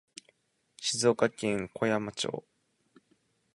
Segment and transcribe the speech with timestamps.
[0.77, 2.43] 静岡県小山町